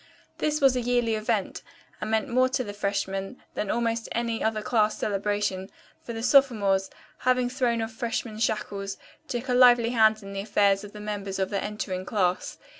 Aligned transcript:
This 0.39 0.61
was 0.61 0.75
a 0.75 0.81
yearly 0.81 1.13
event, 1.13 1.61
and 2.01 2.09
meant 2.09 2.27
more 2.27 2.49
to 2.49 2.63
the 2.63 2.73
freshmen 2.73 3.39
than 3.53 3.69
almost 3.69 4.09
any 4.13 4.43
other 4.43 4.63
class 4.63 4.97
celebration, 4.97 5.69
for 6.01 6.11
the 6.11 6.23
sophomores, 6.23 6.89
having 7.19 7.51
thrown 7.51 7.83
off 7.83 7.91
freshman 7.91 8.39
shackles, 8.39 8.97
took 9.27 9.47
a 9.47 9.53
lively 9.53 9.89
hand 9.91 10.23
in 10.23 10.33
the 10.33 10.41
affairs 10.41 10.83
of 10.83 10.93
the 10.93 10.99
members 10.99 11.37
of 11.37 11.51
the 11.51 11.63
entering 11.63 12.03
class. 12.03 12.57